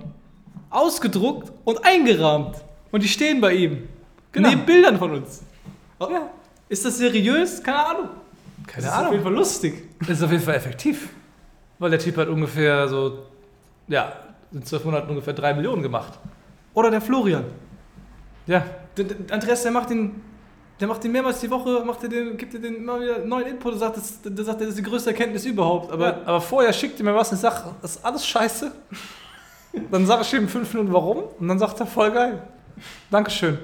ausgedruckt 0.70 1.52
und 1.64 1.84
eingerahmt. 1.84 2.56
Und 2.90 3.02
die 3.02 3.08
stehen 3.08 3.40
bei 3.40 3.54
ihm. 3.54 3.88
Genau. 4.32 4.50
Neben 4.50 4.66
Bildern 4.66 4.98
von 4.98 5.12
uns. 5.12 5.42
Ja. 6.00 6.30
Ist 6.68 6.84
das 6.84 6.98
seriös? 6.98 7.62
Keine 7.62 7.86
Ahnung. 7.86 8.08
Keine 8.66 8.86
das 8.86 8.94
ist 8.94 9.04
auf 9.06 9.12
jeden 9.12 9.24
Fall 9.24 9.34
lustig. 9.34 9.82
Das 10.00 10.10
ist 10.10 10.22
auf 10.22 10.30
jeden 10.30 10.42
Fall 10.42 10.54
effektiv. 10.54 11.08
Weil 11.78 11.90
der 11.90 11.98
Typ 11.98 12.16
hat 12.16 12.28
ungefähr 12.28 12.88
so, 12.88 13.26
ja, 13.88 14.12
in 14.52 14.64
zwölf 14.64 14.84
Monaten 14.84 15.10
ungefähr 15.10 15.34
drei 15.34 15.52
Millionen 15.54 15.82
gemacht. 15.82 16.18
Oder 16.72 16.90
der 16.90 17.00
Florian. 17.00 17.44
Ja. 18.46 18.64
Der, 18.96 19.04
der 19.04 19.34
Andreas, 19.34 19.62
der 19.62 19.72
macht 19.72 19.90
den 19.90 20.22
Der 20.80 20.88
macht 20.88 21.04
den 21.04 21.12
mehrmals 21.12 21.40
die 21.40 21.50
Woche, 21.50 21.84
macht 21.84 22.02
er 22.02 22.08
den, 22.08 22.36
gibt 22.36 22.54
er 22.54 22.60
den 22.60 22.76
immer 22.76 23.00
wieder 23.00 23.18
neuen 23.24 23.46
Input 23.46 23.74
und 23.74 23.78
sagt, 23.78 23.96
das, 23.96 24.18
das, 24.22 24.46
sagt, 24.46 24.60
das 24.60 24.68
ist 24.68 24.78
die 24.78 24.82
größte 24.82 25.10
Erkenntnis 25.10 25.44
überhaupt. 25.44 25.92
Aber 25.92 26.08
Aber, 26.08 26.26
aber 26.26 26.40
vorher 26.40 26.72
schickt 26.72 26.98
er 26.98 27.04
mir 27.04 27.14
was 27.14 27.30
und 27.30 27.36
ich 27.36 27.42
sage, 27.42 27.74
das 27.80 27.96
ist 27.96 28.04
alles 28.04 28.26
scheiße. 28.26 28.72
Dann 29.90 30.06
sage 30.06 30.22
ich 30.22 30.32
ihm 30.34 30.48
fünf 30.48 30.72
Minuten 30.74 30.92
warum 30.92 31.24
und 31.38 31.48
dann 31.48 31.58
sagt 31.58 31.80
er, 31.80 31.86
voll 31.86 32.10
geil. 32.12 32.42
Dankeschön. 33.10 33.58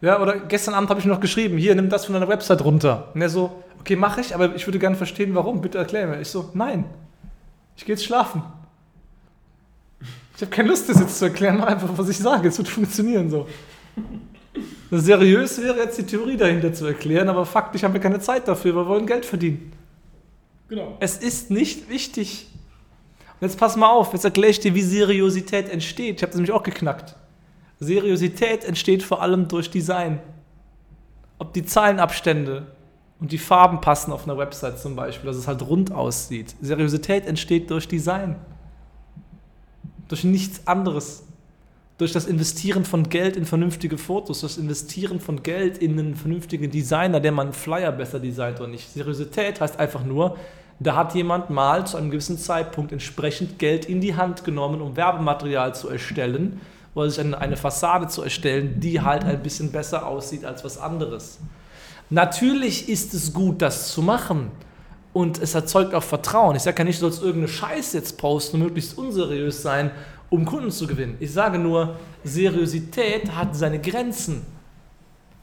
Ja, 0.00 0.20
oder 0.20 0.38
gestern 0.38 0.74
Abend 0.74 0.90
habe 0.90 1.00
ich 1.00 1.06
noch 1.06 1.20
geschrieben, 1.20 1.58
hier, 1.58 1.74
nimm 1.74 1.88
das 1.88 2.04
von 2.04 2.14
deiner 2.14 2.28
Website 2.28 2.62
runter. 2.62 3.08
Und 3.14 3.20
er 3.20 3.28
so, 3.28 3.62
okay, 3.80 3.96
mache 3.96 4.20
ich, 4.20 4.34
aber 4.34 4.54
ich 4.54 4.66
würde 4.66 4.78
gerne 4.78 4.96
verstehen, 4.96 5.34
warum. 5.34 5.60
Bitte 5.60 5.78
erklär 5.78 6.06
mir. 6.06 6.20
Ich 6.20 6.28
so, 6.28 6.50
nein, 6.54 6.84
ich 7.76 7.84
gehe 7.84 7.94
jetzt 7.94 8.04
schlafen. 8.04 8.42
Ich 10.36 10.42
habe 10.42 10.52
keine 10.52 10.68
Lust, 10.68 10.88
das 10.88 11.00
jetzt 11.00 11.18
zu 11.18 11.24
erklären, 11.24 11.56
mach 11.58 11.66
einfach, 11.66 11.88
was 11.96 12.08
ich 12.08 12.18
sage. 12.18 12.48
Es 12.48 12.58
wird 12.58 12.68
funktionieren 12.68 13.28
so. 13.28 13.48
Seriös 14.90 15.60
wäre 15.60 15.78
jetzt 15.78 15.98
die 15.98 16.04
Theorie 16.04 16.36
dahinter 16.36 16.72
zu 16.72 16.86
erklären, 16.86 17.28
aber 17.28 17.44
faktisch 17.44 17.82
haben 17.82 17.92
wir 17.92 18.00
keine 18.00 18.20
Zeit 18.20 18.46
dafür, 18.46 18.74
wir 18.74 18.86
wollen 18.86 19.06
Geld 19.06 19.26
verdienen. 19.26 19.72
genau. 20.68 20.96
Es 21.00 21.16
ist 21.16 21.50
nicht 21.50 21.90
wichtig. 21.90 22.46
Und 23.40 23.48
jetzt 23.48 23.58
pass 23.58 23.76
mal 23.76 23.90
auf, 23.90 24.12
jetzt 24.12 24.24
erkläre 24.24 24.50
ich 24.50 24.60
dir, 24.60 24.74
wie 24.74 24.82
Seriosität 24.82 25.68
entsteht. 25.68 26.16
Ich 26.16 26.22
habe 26.22 26.30
das 26.30 26.36
nämlich 26.36 26.52
auch 26.52 26.62
geknackt. 26.62 27.16
Seriosität 27.80 28.64
entsteht 28.64 29.02
vor 29.02 29.22
allem 29.22 29.48
durch 29.48 29.70
Design. 29.70 30.20
Ob 31.38 31.52
die 31.52 31.64
Zeilenabstände 31.64 32.66
und 33.20 33.32
die 33.32 33.38
Farben 33.38 33.80
passen 33.80 34.12
auf 34.12 34.24
einer 34.24 34.38
Website 34.38 34.78
zum 34.78 34.96
Beispiel, 34.96 35.26
dass 35.28 35.36
es 35.36 35.46
halt 35.46 35.62
rund 35.62 35.92
aussieht. 35.92 36.54
Seriosität 36.60 37.26
entsteht 37.26 37.70
durch 37.70 37.86
Design. 37.86 38.36
Durch 40.08 40.24
nichts 40.24 40.66
anderes. 40.66 41.24
Durch 41.98 42.12
das 42.12 42.26
Investieren 42.26 42.84
von 42.84 43.08
Geld 43.08 43.36
in 43.36 43.44
vernünftige 43.44 43.98
Fotos, 43.98 44.42
das 44.42 44.56
Investieren 44.56 45.18
von 45.18 45.42
Geld 45.42 45.78
in 45.78 45.98
einen 45.98 46.14
vernünftigen 46.14 46.70
Designer, 46.70 47.18
der 47.18 47.32
mal 47.32 47.52
Flyer 47.52 47.90
besser 47.90 48.20
designt 48.20 48.60
oder 48.60 48.68
nicht. 48.68 48.88
Seriosität 48.92 49.60
heißt 49.60 49.80
einfach 49.80 50.04
nur, 50.04 50.36
da 50.78 50.94
hat 50.94 51.16
jemand 51.16 51.50
mal 51.50 51.84
zu 51.88 51.96
einem 51.96 52.10
gewissen 52.10 52.38
Zeitpunkt 52.38 52.92
entsprechend 52.92 53.58
Geld 53.58 53.86
in 53.86 54.00
die 54.00 54.14
Hand 54.14 54.44
genommen, 54.44 54.80
um 54.80 54.96
Werbematerial 54.96 55.74
zu 55.74 55.88
erstellen 55.88 56.60
oder 56.98 57.10
sich 57.10 57.20
eine, 57.20 57.56
Fassade 57.56 58.08
zu 58.08 58.22
erstellen, 58.22 58.80
die 58.80 59.00
halt 59.00 59.24
ein 59.24 59.42
bisschen 59.42 59.72
besser 59.72 60.06
aussieht 60.06 60.44
als 60.44 60.64
was 60.64 60.78
anderes. 60.78 61.38
Natürlich 62.10 62.88
ist 62.88 63.14
es 63.14 63.32
gut, 63.32 63.62
das 63.62 63.92
zu 63.92 64.02
machen. 64.02 64.50
Und 65.12 65.40
es 65.40 65.54
erzeugt 65.54 65.94
auch 65.94 66.02
Vertrauen. 66.02 66.56
Ich 66.56 66.62
sage 66.62 66.78
ja 66.78 66.84
nicht, 66.84 67.00
du 67.00 67.06
sollst 67.06 67.22
irgendeine 67.22 67.48
Scheiße 67.48 67.96
jetzt 67.96 68.18
posten 68.18 68.56
und 68.56 68.62
möglichst 68.64 68.96
unseriös 68.96 69.62
sein, 69.62 69.90
um 70.30 70.44
Kunden 70.44 70.70
zu 70.70 70.86
gewinnen. 70.86 71.16
Ich 71.20 71.32
sage 71.32 71.58
nur, 71.58 71.96
Seriosität 72.24 73.34
hat 73.34 73.56
seine 73.56 73.80
Grenzen. 73.80 74.44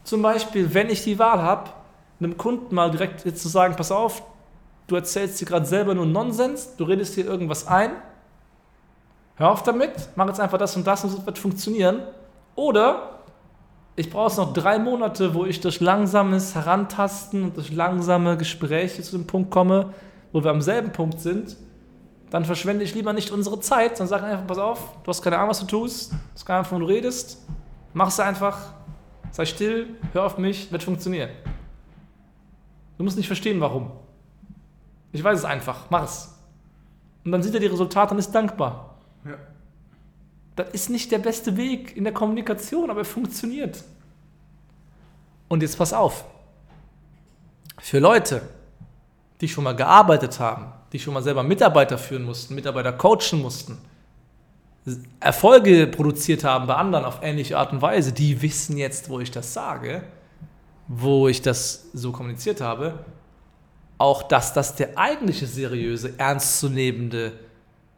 Zum 0.03 0.21
Beispiel, 0.21 0.73
wenn 0.73 0.89
ich 0.89 1.03
die 1.03 1.17
Wahl 1.17 1.41
habe, 1.41 1.71
einem 2.19 2.37
Kunden 2.37 2.73
mal 2.73 2.91
direkt 2.91 3.25
jetzt 3.25 3.41
zu 3.41 3.49
sagen, 3.49 3.75
pass 3.75 3.91
auf, 3.91 4.23
du 4.87 4.95
erzählst 4.95 5.41
dir 5.41 5.45
gerade 5.45 5.65
selber 5.65 5.95
nur 5.95 6.05
Nonsens, 6.05 6.75
du 6.77 6.83
redest 6.83 7.15
dir 7.17 7.25
irgendwas 7.25 7.67
ein, 7.67 7.91
hör 9.35 9.51
auf 9.51 9.63
damit, 9.63 9.91
mach 10.15 10.27
jetzt 10.27 10.39
einfach 10.39 10.57
das 10.57 10.75
und 10.75 10.85
das 10.85 11.03
und 11.03 11.13
es 11.13 11.25
wird 11.25 11.37
funktionieren. 11.37 12.01
Oder 12.55 13.15
ich 13.95 14.09
brauche 14.09 14.27
es 14.27 14.37
noch 14.37 14.53
drei 14.53 14.77
Monate, 14.79 15.33
wo 15.33 15.45
ich 15.45 15.61
durch 15.61 15.79
langsames 15.79 16.55
Herantasten 16.55 17.43
und 17.43 17.57
durch 17.57 17.71
langsame 17.71 18.37
Gespräche 18.37 19.01
zu 19.01 19.17
dem 19.17 19.27
Punkt 19.27 19.51
komme, 19.51 19.93
wo 20.33 20.43
wir 20.43 20.51
am 20.51 20.61
selben 20.61 20.91
Punkt 20.91 21.19
sind. 21.21 21.55
Dann 22.29 22.43
verschwende 22.43 22.83
ich 22.83 22.93
lieber 22.93 23.13
nicht 23.13 23.31
unsere 23.31 23.59
Zeit, 23.59 23.97
sondern 23.97 24.19
sage 24.19 24.25
einfach, 24.25 24.47
pass 24.47 24.57
auf, 24.57 24.79
du 25.03 25.09
hast 25.09 25.21
keine 25.21 25.37
Ahnung, 25.37 25.51
was 25.51 25.59
du 25.59 25.65
tust, 25.65 26.11
du 26.11 26.17
hast 26.33 26.45
keine 26.45 26.59
Ahnung, 26.59 26.71
wovon 26.71 26.81
du 26.81 26.87
redest, 26.87 27.45
mach 27.93 28.09
es 28.09 28.19
einfach, 28.19 28.73
sei 29.31 29.45
still, 29.45 29.95
hör 30.11 30.25
auf 30.25 30.37
mich, 30.37 30.71
wird 30.71 30.83
funktionieren. 30.83 31.29
Du 32.97 33.03
musst 33.03 33.17
nicht 33.17 33.27
verstehen, 33.27 33.61
warum. 33.61 33.91
Ich 35.11 35.23
weiß 35.23 35.39
es 35.39 35.45
einfach, 35.45 35.85
mach 35.89 36.03
es. 36.03 36.33
Und 37.23 37.31
dann 37.31 37.41
sieht 37.41 37.53
er 37.53 37.59
die 37.59 37.67
Resultate 37.67 38.13
und 38.13 38.19
ist 38.19 38.31
dankbar. 38.31 38.94
Ja. 39.25 39.37
Das 40.55 40.69
ist 40.69 40.89
nicht 40.89 41.11
der 41.11 41.19
beste 41.19 41.57
Weg 41.57 41.97
in 41.97 42.05
der 42.05 42.13
Kommunikation, 42.13 42.89
aber 42.89 43.01
er 43.01 43.05
funktioniert. 43.05 43.83
Und 45.47 45.61
jetzt 45.61 45.77
pass 45.77 45.91
auf. 45.91 46.25
Für 47.79 47.99
Leute, 47.99 48.41
die 49.41 49.47
schon 49.47 49.65
mal 49.65 49.75
gearbeitet 49.75 50.39
haben, 50.39 50.71
die 50.91 50.99
schon 50.99 51.13
mal 51.13 51.21
selber 51.21 51.43
Mitarbeiter 51.43 51.97
führen 51.97 52.23
mussten, 52.23 52.55
Mitarbeiter 52.55 52.93
coachen 52.93 53.41
mussten, 53.41 53.77
Erfolge 55.19 55.87
produziert 55.87 56.43
haben 56.43 56.67
bei 56.67 56.75
anderen 56.75 57.05
auf 57.05 57.19
ähnliche 57.21 57.57
Art 57.57 57.73
und 57.73 57.81
Weise, 57.81 58.13
die 58.13 58.41
wissen 58.41 58.77
jetzt, 58.77 59.09
wo 59.09 59.19
ich 59.19 59.31
das 59.31 59.51
sage, 59.51 60.03
wo 60.87 61.27
ich 61.27 61.41
das 61.41 61.89
so 61.93 62.11
kommuniziert 62.11 62.61
habe, 62.61 63.03
auch 63.97 64.23
dass 64.23 64.53
das 64.53 64.75
der 64.75 64.97
eigentliche 64.97 65.47
seriöse, 65.47 66.13
ernstzunehmende, 66.17 67.33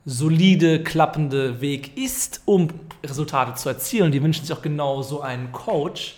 solide, 0.09 0.83
klappende 0.83 1.59
Weg 1.59 1.97
ist, 1.97 2.41
um 2.45 2.69
Resultate 3.03 3.55
zu 3.55 3.67
erzielen. 3.67 4.09
Die 4.09 4.23
wünschen 4.23 4.45
sich 4.45 4.55
auch 4.55 4.61
genau 4.61 5.01
so 5.01 5.19
einen 5.19 5.51
Coach. 5.51 6.15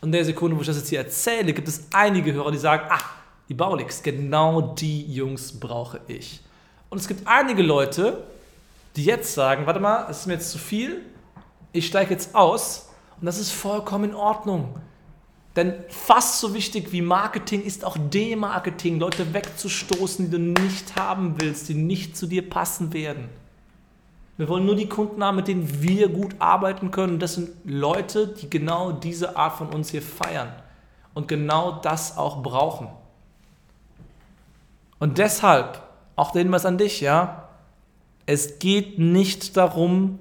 Und 0.00 0.08
in 0.08 0.12
der 0.12 0.24
Sekunde, 0.24 0.56
wo 0.56 0.62
ich 0.62 0.66
das 0.66 0.78
jetzt 0.78 0.88
hier 0.88 1.00
erzähle, 1.00 1.52
gibt 1.52 1.68
es 1.68 1.88
einige 1.92 2.32
Hörer, 2.32 2.50
die 2.50 2.58
sagen, 2.58 2.86
ah, 2.88 3.02
die 3.50 3.54
Baulix, 3.54 4.02
genau 4.02 4.74
die 4.74 5.12
Jungs 5.12 5.60
brauche 5.60 6.00
ich. 6.08 6.40
Und 6.88 6.98
es 6.98 7.06
gibt 7.06 7.26
einige 7.26 7.62
Leute, 7.62 8.24
die 8.96 9.04
jetzt 9.04 9.34
sagen, 9.34 9.66
warte 9.66 9.80
mal, 9.80 10.06
es 10.08 10.20
ist 10.20 10.26
mir 10.26 10.34
jetzt 10.34 10.50
zu 10.50 10.58
viel, 10.58 11.02
ich 11.72 11.86
steige 11.86 12.14
jetzt 12.14 12.34
aus 12.34 12.88
und 13.20 13.26
das 13.26 13.38
ist 13.38 13.52
vollkommen 13.52 14.10
in 14.10 14.14
Ordnung. 14.14 14.74
Denn 15.58 15.74
fast 15.88 16.38
so 16.38 16.54
wichtig 16.54 16.92
wie 16.92 17.02
Marketing 17.02 17.64
ist 17.64 17.84
auch 17.84 17.96
Demarketing, 17.98 19.00
Leute 19.00 19.34
wegzustoßen, 19.34 20.26
die 20.26 20.30
du 20.30 20.38
nicht 20.38 20.94
haben 20.94 21.34
willst, 21.40 21.68
die 21.68 21.74
nicht 21.74 22.16
zu 22.16 22.28
dir 22.28 22.48
passen 22.48 22.92
werden. 22.92 23.28
Wir 24.36 24.48
wollen 24.48 24.66
nur 24.66 24.76
die 24.76 24.88
Kunden 24.88 25.24
haben, 25.24 25.34
mit 25.34 25.48
denen 25.48 25.82
wir 25.82 26.10
gut 26.10 26.36
arbeiten 26.38 26.92
können. 26.92 27.14
Und 27.14 27.18
das 27.18 27.34
sind 27.34 27.50
Leute, 27.64 28.28
die 28.28 28.48
genau 28.48 28.92
diese 28.92 29.36
Art 29.36 29.58
von 29.58 29.70
uns 29.70 29.90
hier 29.90 30.00
feiern 30.00 30.52
und 31.12 31.26
genau 31.26 31.80
das 31.80 32.16
auch 32.16 32.40
brauchen. 32.40 32.86
Und 35.00 35.18
deshalb, 35.18 35.82
auch 36.14 36.30
den 36.30 36.52
was 36.52 36.66
an 36.66 36.78
dich, 36.78 37.00
ja, 37.00 37.48
es 38.26 38.60
geht 38.60 39.00
nicht 39.00 39.56
darum, 39.56 40.20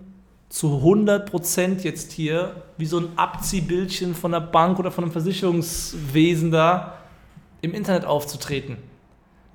zu 0.50 0.82
100% 0.84 1.84
jetzt 1.84 2.12
hier, 2.12 2.64
wie 2.78 2.86
so 2.86 3.00
ein 3.00 3.10
Abziehbildchen 3.18 4.16
von 4.16 4.32
der 4.32 4.40
Bank 4.40 4.80
oder 4.80 4.92
von 4.92 5.04
einem 5.04 5.14
Versicherungswesen 5.14 6.52
da, 6.52 6.98
im 7.62 7.74
Internet 7.74 8.06
aufzutreten. 8.06 8.78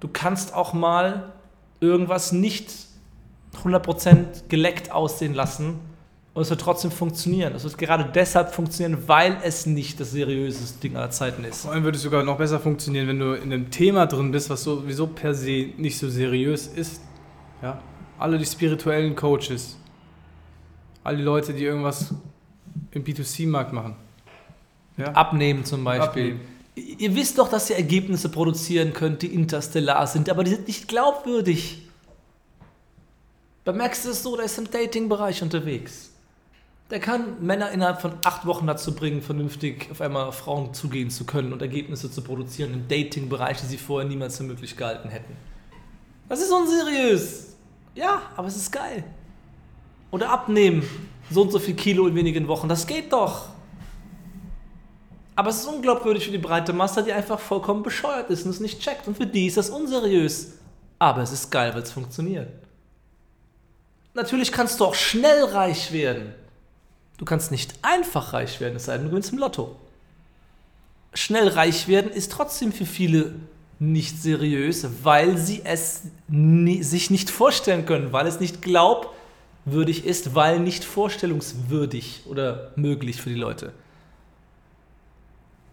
Du 0.00 0.08
kannst 0.08 0.54
auch 0.54 0.72
mal 0.72 1.32
irgendwas 1.80 2.32
nicht 2.32 2.72
100% 3.64 4.48
geleckt 4.48 4.90
aussehen 4.90 5.34
lassen 5.34 5.78
und 6.34 6.42
es 6.42 6.50
wird 6.50 6.60
trotzdem 6.60 6.90
funktionieren. 6.90 7.54
Es 7.54 7.64
wird 7.64 7.76
gerade 7.76 8.06
deshalb 8.12 8.54
funktionieren, 8.54 9.04
weil 9.06 9.36
es 9.42 9.66
nicht 9.66 10.00
das 10.00 10.12
seriöseste 10.12 10.80
Ding 10.80 10.96
aller 10.96 11.10
Zeiten 11.10 11.44
ist. 11.44 11.62
Vor 11.62 11.72
allem 11.72 11.84
würde 11.84 11.96
es 11.96 12.02
sogar 12.02 12.22
noch 12.22 12.38
besser 12.38 12.58
funktionieren, 12.58 13.06
wenn 13.06 13.18
du 13.18 13.34
in 13.34 13.52
einem 13.52 13.70
Thema 13.70 14.06
drin 14.06 14.30
bist, 14.30 14.48
was 14.48 14.62
sowieso 14.62 15.06
per 15.06 15.34
se 15.34 15.70
nicht 15.76 15.98
so 15.98 16.08
seriös 16.08 16.66
ist. 16.66 17.02
Ja? 17.60 17.80
Alle 18.18 18.38
die 18.38 18.46
spirituellen 18.46 19.14
Coaches, 19.14 19.76
all 21.04 21.16
die 21.16 21.22
Leute, 21.22 21.52
die 21.54 21.64
irgendwas 21.64 22.14
im 22.92 23.04
B2C-Markt 23.04 23.72
machen. 23.72 23.96
Ja? 24.96 25.12
Abnehmen 25.12 25.64
zum 25.64 25.84
Beispiel. 25.84 26.32
Abnehmen. 26.32 26.40
Ihr 26.74 27.14
wisst 27.14 27.38
doch, 27.38 27.48
dass 27.48 27.68
ihr 27.68 27.76
Ergebnisse 27.76 28.30
produzieren 28.30 28.92
könnt, 28.92 29.22
die 29.22 29.34
interstellar 29.34 30.06
sind, 30.06 30.30
aber 30.30 30.42
die 30.42 30.52
sind 30.52 30.68
nicht 30.68 30.88
glaubwürdig. 30.88 31.86
Bei 33.64 33.72
Max 33.72 34.00
ist 34.00 34.06
es 34.06 34.22
so, 34.22 34.36
der 34.36 34.46
ist 34.46 34.58
im 34.58 34.70
Dating-Bereich 34.70 35.42
unterwegs. 35.42 36.10
Der 36.90 36.98
kann 36.98 37.44
Männer 37.44 37.70
innerhalb 37.70 38.00
von 38.00 38.12
acht 38.24 38.44
Wochen 38.46 38.66
dazu 38.66 38.94
bringen, 38.94 39.22
vernünftig 39.22 39.88
auf 39.90 40.00
einmal 40.00 40.24
auf 40.24 40.38
Frauen 40.38 40.74
zugehen 40.74 41.10
zu 41.10 41.24
können 41.24 41.52
und 41.52 41.62
Ergebnisse 41.62 42.10
zu 42.10 42.22
produzieren 42.22 42.74
im 42.74 42.88
Dating-Bereich, 42.88 43.60
die 43.60 43.66
sie 43.66 43.78
vorher 43.78 44.08
niemals 44.08 44.36
für 44.38 44.42
möglich 44.42 44.76
gehalten 44.76 45.08
hätten. 45.08 45.36
Das 46.28 46.40
ist 46.40 46.50
unseriös. 46.50 47.54
Ja, 47.94 48.22
aber 48.36 48.48
es 48.48 48.56
ist 48.56 48.72
geil. 48.72 49.04
Oder 50.12 50.30
abnehmen. 50.30 50.88
So 51.30 51.42
und 51.42 51.50
so 51.50 51.58
viel 51.58 51.74
Kilo 51.74 52.06
in 52.06 52.14
wenigen 52.14 52.46
Wochen. 52.46 52.68
Das 52.68 52.86
geht 52.86 53.12
doch. 53.12 53.48
Aber 55.34 55.50
es 55.50 55.56
ist 55.56 55.66
unglaubwürdig 55.66 56.26
für 56.26 56.30
die 56.30 56.38
breite 56.38 56.72
Masse, 56.72 57.02
die 57.02 57.12
einfach 57.12 57.40
vollkommen 57.40 57.82
bescheuert 57.82 58.30
ist 58.30 58.44
und 58.44 58.50
es 58.50 58.60
nicht 58.60 58.80
checkt. 58.80 59.08
Und 59.08 59.16
für 59.16 59.26
die 59.26 59.46
ist 59.46 59.56
das 59.56 59.70
unseriös. 59.70 60.52
Aber 60.98 61.22
es 61.22 61.32
ist 61.32 61.50
geil, 61.50 61.74
weil 61.74 61.82
es 61.82 61.90
funktioniert. 61.90 62.48
Natürlich 64.14 64.52
kannst 64.52 64.78
du 64.78 64.84
auch 64.84 64.94
schnell 64.94 65.44
reich 65.44 65.92
werden. 65.92 66.34
Du 67.16 67.24
kannst 67.24 67.50
nicht 67.50 67.74
einfach 67.82 68.34
reich 68.34 68.60
werden, 68.60 68.76
es 68.76 68.84
sei 68.84 68.94
denn, 68.94 69.04
du 69.04 69.10
gewinnst 69.10 69.32
im 69.32 69.38
Lotto. 69.38 69.76
Schnell 71.14 71.48
reich 71.48 71.88
werden 71.88 72.10
ist 72.10 72.32
trotzdem 72.32 72.72
für 72.72 72.86
viele 72.86 73.34
nicht 73.78 74.20
seriös, 74.20 74.86
weil 75.02 75.38
sie 75.38 75.62
es 75.64 76.02
nie, 76.28 76.82
sich 76.82 77.10
nicht 77.10 77.30
vorstellen 77.30 77.86
können, 77.86 78.12
weil 78.12 78.26
es 78.26 78.38
nicht 78.38 78.60
glaubwürdig 79.64 80.04
ist, 80.04 80.34
weil 80.34 80.60
nicht 80.60 80.84
vorstellungswürdig 80.84 82.22
oder 82.26 82.72
möglich 82.76 83.20
für 83.20 83.30
die 83.30 83.36
Leute. 83.36 83.72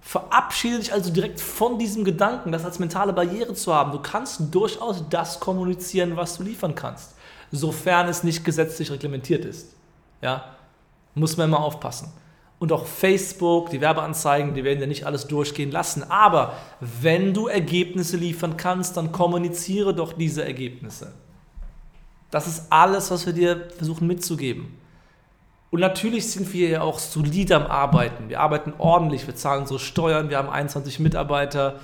Verabschiede 0.02 0.80
dich 0.80 0.94
also 0.94 1.12
direkt 1.12 1.40
von 1.40 1.78
diesem 1.78 2.04
Gedanken, 2.04 2.52
das 2.52 2.66
als 2.66 2.80
mentale 2.80 3.14
Barriere 3.14 3.54
zu 3.54 3.74
haben. 3.74 3.92
Du 3.92 4.00
kannst 4.00 4.54
durchaus 4.54 5.04
das 5.10 5.40
kommunizieren, 5.40 6.18
was 6.18 6.38
du 6.38 6.44
liefern 6.44 6.74
kannst, 6.74 7.14
sofern 7.52 8.08
es 8.08 8.24
nicht 8.24 8.44
gesetzlich 8.44 8.90
reglementiert 8.90 9.46
ist. 9.46 9.76
Ja, 10.22 10.56
muss 11.14 11.38
man 11.38 11.50
immer 11.50 11.60
aufpassen. 11.60 12.12
Und 12.58 12.72
auch 12.74 12.86
Facebook, 12.86 13.70
die 13.70 13.80
Werbeanzeigen, 13.80 14.54
die 14.54 14.64
werden 14.64 14.82
ja 14.82 14.88
nicht 14.88 15.06
alles 15.06 15.28
durchgehen 15.28 15.72
lassen. 15.72 16.04
Aber 16.10 16.58
wenn 16.82 17.34
du 17.34 17.48
Ergebnisse 17.48 18.18
liefern 18.18 18.58
kannst, 18.58 18.98
dann 18.98 19.12
kommuniziere 19.12 19.94
doch 19.94 20.12
diese 20.12 20.44
Ergebnisse. 20.44 21.14
Das 22.32 22.48
ist 22.48 22.72
alles, 22.72 23.10
was 23.12 23.26
wir 23.26 23.34
dir 23.34 23.70
versuchen 23.78 24.08
mitzugeben. 24.08 24.78
Und 25.72 25.82
natürlich 25.82 26.32
sind 26.32 26.52
wir 26.54 26.70
ja 26.70 26.82
auch 26.82 27.00
solide 27.00 27.56
am 27.56 27.68
Arbeiten. 27.68 28.30
Wir 28.30 28.40
arbeiten 28.40 28.74
ordentlich, 28.78 29.28
wir 29.28 29.36
zahlen 29.36 29.62
unsere 29.62 29.80
Steuern, 29.80 30.30
wir 30.30 30.38
haben 30.38 30.50
21 30.50 31.00
Mitarbeiter. 31.00 31.80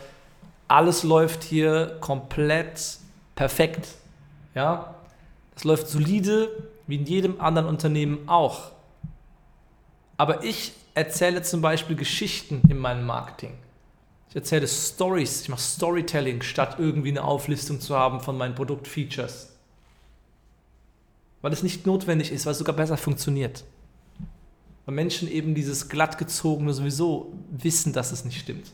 Alles 0.67 1.03
läuft 1.03 1.43
hier 1.43 1.97
komplett 1.99 2.97
perfekt. 3.35 3.89
Ja? 4.55 4.95
Das 5.53 5.63
läuft 5.63 5.87
solide, 5.87 6.49
wie 6.87 6.95
in 6.95 7.05
jedem 7.05 7.39
anderen 7.39 7.67
Unternehmen 7.67 8.27
auch. 8.27 8.71
Aber 10.17 10.43
ich 10.43 10.73
erzähle 10.95 11.41
zum 11.43 11.61
Beispiel 11.61 11.95
Geschichten 11.95 12.61
in 12.69 12.77
meinem 12.77 13.05
Marketing. 13.05 13.53
Ich 14.29 14.35
erzähle 14.35 14.67
Stories, 14.67 15.41
ich 15.43 15.49
mache 15.49 15.61
Storytelling, 15.61 16.41
statt 16.41 16.77
irgendwie 16.79 17.09
eine 17.09 17.23
Auflistung 17.23 17.79
zu 17.79 17.95
haben 17.95 18.19
von 18.19 18.37
meinen 18.37 18.55
Produktfeatures. 18.55 19.54
Weil 21.45 21.53
es 21.53 21.61
nicht 21.61 21.85
notwendig 21.85 22.31
ist, 22.31 22.47
weil 22.47 22.53
es 22.53 22.57
sogar 22.57 22.75
besser 22.75 22.97
funktioniert. 22.97 23.65
Weil 24.87 24.95
Menschen 24.95 25.29
eben 25.29 25.53
dieses 25.53 25.89
glattgezogene 25.89 26.73
sowieso 26.73 27.33
wissen, 27.51 27.93
dass 27.93 28.11
es 28.11 28.25
nicht 28.25 28.39
stimmt. 28.39 28.71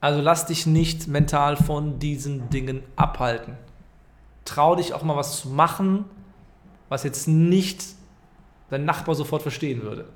Also 0.00 0.22
lass 0.22 0.46
dich 0.46 0.64
nicht 0.64 1.08
mental 1.08 1.58
von 1.58 1.98
diesen 1.98 2.48
Dingen 2.48 2.82
abhalten. 2.96 3.58
Trau 4.46 4.74
dich 4.74 4.94
auch 4.94 5.02
mal 5.02 5.14
was 5.14 5.42
zu 5.42 5.50
machen, 5.50 6.06
was 6.88 7.02
jetzt 7.02 7.28
nicht 7.28 7.84
dein 8.70 8.86
Nachbar 8.86 9.14
sofort 9.14 9.42
verstehen 9.42 9.82
würde. 9.82 10.08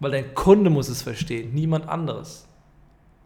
Weil 0.00 0.10
dein 0.10 0.34
Kunde 0.34 0.68
muss 0.68 0.90
es 0.90 1.00
verstehen, 1.00 1.54
niemand 1.54 1.88
anderes. 1.88 2.46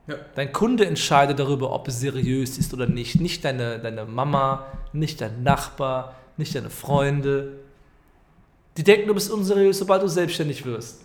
Ja. 0.07 0.15
Dein 0.35 0.53
Kunde 0.53 0.87
entscheidet 0.87 1.39
darüber, 1.39 1.73
ob 1.73 1.89
es 1.89 2.01
seriös 2.01 2.59
ist 2.59 2.73
oder 2.73 2.87
nicht. 2.87 3.21
Nicht 3.21 3.45
deine, 3.45 3.79
deine 3.79 4.05
Mama, 4.05 4.67
nicht 4.93 5.21
dein 5.21 5.43
Nachbar, 5.43 6.15
nicht 6.37 6.55
deine 6.55 6.71
Freunde. 6.71 7.59
Die 8.77 8.85
denken, 8.85 9.09
du 9.09 9.15
bist 9.15 9.31
unseriös, 9.31 9.79
sobald 9.79 10.03
du 10.03 10.09
selbstständig 10.09 10.65
wirst. 10.65 11.01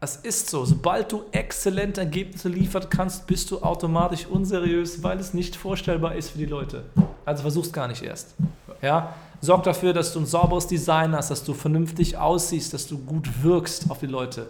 Es 0.00 0.16
ist 0.16 0.50
so, 0.50 0.66
sobald 0.66 1.10
du 1.10 1.24
exzellente 1.32 2.02
Ergebnisse 2.02 2.50
liefern 2.50 2.88
kannst, 2.90 3.26
bist 3.26 3.50
du 3.50 3.62
automatisch 3.62 4.26
unseriös, 4.26 5.02
weil 5.02 5.18
es 5.18 5.32
nicht 5.32 5.56
vorstellbar 5.56 6.14
ist 6.14 6.30
für 6.30 6.38
die 6.38 6.44
Leute. 6.44 6.84
Also 7.24 7.40
versuch's 7.40 7.72
gar 7.72 7.88
nicht 7.88 8.02
erst. 8.02 8.34
Ja? 8.82 9.14
Sorg 9.40 9.62
dafür, 9.62 9.94
dass 9.94 10.12
du 10.12 10.20
ein 10.20 10.26
sauberes 10.26 10.66
Design 10.66 11.16
hast, 11.16 11.30
dass 11.30 11.42
du 11.42 11.54
vernünftig 11.54 12.18
aussiehst, 12.18 12.74
dass 12.74 12.86
du 12.86 12.98
gut 12.98 13.42
wirkst 13.42 13.90
auf 13.90 14.00
die 14.00 14.06
Leute. 14.06 14.48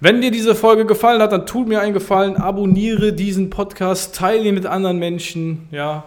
Wenn 0.00 0.20
dir 0.20 0.32
diese 0.32 0.54
Folge 0.54 0.84
gefallen 0.84 1.22
hat, 1.22 1.32
dann 1.32 1.46
tut 1.46 1.68
mir 1.68 1.80
einen 1.80 1.94
Gefallen, 1.94 2.36
abonniere 2.36 3.12
diesen 3.12 3.50
Podcast, 3.50 4.16
teile 4.16 4.48
ihn 4.48 4.54
mit 4.54 4.66
anderen 4.66 4.98
Menschen, 4.98 5.68
ja, 5.70 6.04